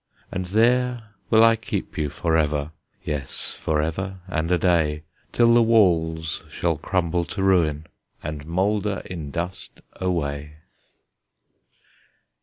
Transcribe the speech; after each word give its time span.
And 0.31 0.47
there 0.47 1.09
will 1.29 1.43
I 1.43 1.55
keep 1.55 1.95
you 1.95 2.09
forever, 2.09 2.71
Yes, 3.03 3.53
forever 3.53 4.17
and 4.27 4.51
a 4.51 4.57
day, 4.57 5.03
Till 5.31 5.53
the 5.53 5.61
walls 5.61 6.41
shall 6.49 6.77
crumble 6.79 7.23
to 7.25 7.43
ruin, 7.43 7.85
And 8.23 8.47
moulder 8.47 9.03
in 9.05 9.29
dust 9.29 9.81
away! 9.97 10.55